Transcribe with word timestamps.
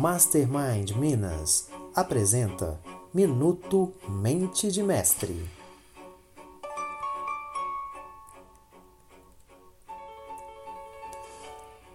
Mastermind 0.00 0.92
Minas 0.92 1.68
apresenta 1.94 2.80
Minuto 3.12 3.92
Mente 4.08 4.72
de 4.72 4.82
Mestre. 4.82 5.46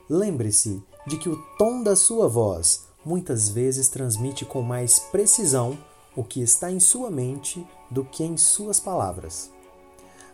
Lembre-se 0.08 0.82
de 1.08 1.18
que 1.18 1.28
o 1.28 1.42
tom 1.58 1.82
da 1.82 1.96
sua 1.96 2.28
voz 2.28 2.88
muitas 3.04 3.50
vezes 3.50 3.90
transmite 3.90 4.46
com 4.46 4.62
mais 4.62 5.00
precisão 5.00 5.76
o 6.16 6.24
que 6.24 6.40
está 6.40 6.72
em 6.72 6.80
sua 6.80 7.10
mente 7.10 7.66
do 7.90 8.06
que 8.06 8.24
em 8.24 8.38
suas 8.38 8.80
palavras. 8.80 9.50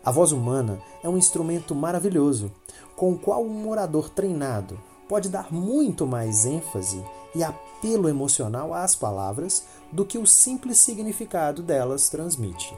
A 0.04 0.12
voz 0.12 0.32
humana 0.32 0.78
é 1.02 1.08
um 1.08 1.16
instrumento 1.16 1.74
maravilhoso, 1.74 2.52
com 2.94 3.12
o 3.12 3.18
qual 3.18 3.42
um 3.42 3.68
orador 3.70 4.10
treinado 4.10 4.78
pode 5.08 5.28
dar 5.28 5.52
muito 5.52 6.06
mais 6.06 6.46
ênfase 6.46 7.04
e 7.34 7.42
apelo 7.42 8.08
emocional 8.08 8.72
às 8.72 8.94
palavras 8.94 9.64
do 9.92 10.04
que 10.04 10.18
o 10.18 10.26
simples 10.26 10.78
significado 10.78 11.62
delas 11.62 12.08
transmite. 12.08 12.76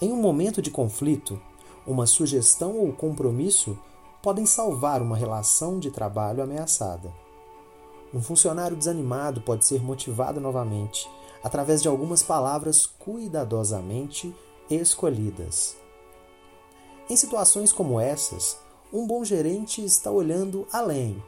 Em 0.00 0.12
um 0.12 0.16
momento 0.16 0.62
de 0.62 0.70
conflito, 0.70 1.40
uma 1.86 2.06
sugestão 2.06 2.76
ou 2.76 2.92
compromisso 2.92 3.78
podem 4.22 4.46
salvar 4.46 5.02
uma 5.02 5.16
relação 5.16 5.78
de 5.78 5.90
trabalho 5.90 6.42
ameaçada. 6.42 7.12
Um 8.12 8.22
funcionário 8.22 8.76
desanimado 8.76 9.40
pode 9.40 9.64
ser 9.64 9.82
motivado 9.82 10.40
novamente 10.40 11.08
através 11.42 11.80
de 11.80 11.88
algumas 11.88 12.22
palavras 12.22 12.86
cuidadosamente 12.86 14.34
escolhidas. 14.68 15.76
Em 17.08 17.16
situações 17.16 17.72
como 17.72 17.98
essas, 17.98 18.58
um 18.92 19.06
bom 19.06 19.24
gerente 19.24 19.84
está 19.84 20.10
olhando 20.10 20.66
além 20.72 21.22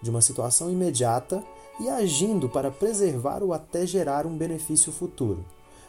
de 0.00 0.10
uma 0.10 0.20
situação 0.20 0.70
imediata 0.70 1.42
e 1.78 1.88
agindo 1.88 2.48
para 2.48 2.70
preservar 2.70 3.42
ou 3.42 3.52
até 3.52 3.86
gerar 3.86 4.26
um 4.26 4.36
benefício 4.36 4.90
futuro. 4.90 5.44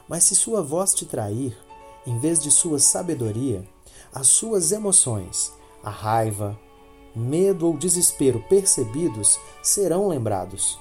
Mas 0.08 0.26
se 0.26 0.36
sua 0.36 0.62
voz 0.62 0.94
te 0.94 1.06
trair, 1.06 1.58
em 2.06 2.20
vez 2.20 2.40
de 2.40 2.52
sua 2.52 2.78
sabedoria, 2.78 3.68
as 4.14 4.28
suas 4.28 4.72
emoções, 4.72 5.52
a 5.84 5.90
raiva, 5.90 6.60
medo 7.16 7.68
ou 7.68 7.78
desespero 7.78 8.44
percebidos 8.50 9.40
serão 9.62 10.08
lembrados. 10.08 10.80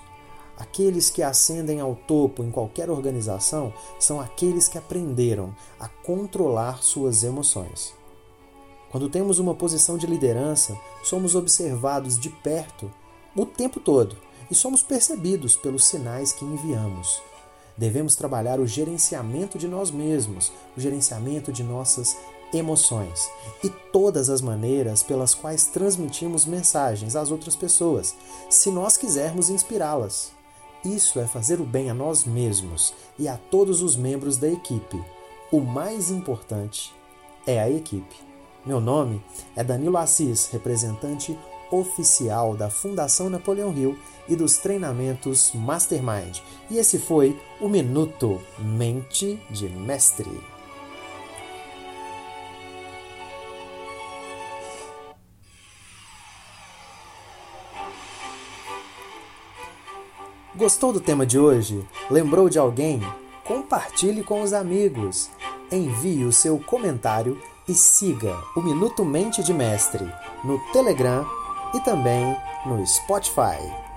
Aqueles 0.57 1.11
que 1.11 1.23
ascendem 1.23 1.81
ao 1.81 1.95
topo 1.95 2.43
em 2.43 2.51
qualquer 2.51 2.91
organização 2.91 3.73
são 3.99 4.21
aqueles 4.21 4.69
que 4.69 4.79
aprenderam 4.79 5.55
a 5.81 5.89
controlar 5.89 6.83
suas 6.83 7.25
emoções. 7.25 7.95
Quando 8.93 9.09
temos 9.09 9.39
uma 9.39 9.55
posição 9.55 9.97
de 9.97 10.07
liderança, 10.07 10.79
somos 11.03 11.35
observados 11.35 12.19
de 12.19 12.29
perto 12.29 12.91
o 13.35 13.47
tempo 13.47 13.81
todo 13.81 14.15
e 14.51 14.55
somos 14.55 14.83
percebidos 14.83 15.57
pelos 15.57 15.87
sinais 15.87 16.31
que 16.31 16.45
enviamos. 16.45 17.23
Devemos 17.75 18.15
trabalhar 18.15 18.61
o 18.61 18.67
gerenciamento 18.67 19.57
de 19.57 19.67
nós 19.67 19.91
mesmos, 19.91 20.53
o 20.77 20.81
gerenciamento 20.81 21.51
de 21.51 21.63
nossas 21.63 22.15
emoções 22.53 23.31
e 23.65 23.71
todas 23.71 24.29
as 24.29 24.43
maneiras 24.43 25.03
pelas 25.03 25.35
quais 25.35 25.65
transmitimos 25.69 26.45
mensagens 26.45 27.17
às 27.17 27.31
outras 27.31 27.57
pessoas, 27.57 28.15
se 28.51 28.71
nós 28.71 28.99
quisermos 28.99 29.49
inspirá-las. 29.49 30.33
Isso 30.85 31.19
é 31.19 31.27
fazer 31.27 31.63
o 31.63 31.65
bem 31.65 31.89
a 31.89 31.95
nós 31.95 32.27
mesmos 32.27 32.93
e 33.19 33.27
a 33.27 33.39
todos 33.39 33.81
os 33.81 33.97
membros 33.97 34.37
da 34.37 34.51
equipe. 34.51 35.03
O 35.51 35.61
mais 35.61 36.11
importante 36.11 36.95
é 37.47 37.59
a 37.59 37.71
equipe. 37.71 38.32
Meu 38.65 38.81
nome 38.81 39.21
é 39.57 39.65
Danilo 39.65 39.97
Assis, 39.97 40.49
representante 40.53 41.37
oficial 41.69 42.57
da 42.57 42.71
Fundação 42.71 43.29
Napoleão 43.29 43.77
Hill 43.77 43.99
e 44.29 44.37
dos 44.37 44.57
treinamentos 44.59 45.51
Mastermind. 45.53 46.39
E 46.71 46.79
esse 46.79 46.97
foi 46.97 47.37
o 47.61 47.69
Minuto 47.69 48.41
Mente 48.61 49.41
de 49.51 49.69
Mestre. 49.69 50.31
Gostou 60.55 60.93
do 60.93 61.01
tema 61.01 61.27
de 61.27 61.37
hoje? 61.37 61.85
Lembrou 62.09 62.49
de 62.49 62.61
alguém? 62.61 63.01
Compartilhe 63.43 64.23
com 64.23 64.41
os 64.41 64.53
amigos. 64.53 65.31
Envie 65.73 66.25
o 66.25 66.33
seu 66.33 66.61
comentário 66.61 67.41
e 67.69 67.75
siga 67.75 68.37
o 68.57 68.61
Minuto 68.61 69.05
Mente 69.05 69.43
de 69.43 69.53
Mestre 69.53 70.05
no 70.45 70.59
Telegram 70.73 71.27
e 71.75 71.81
também 71.81 72.37
no 72.67 72.85
Spotify. 72.87 73.92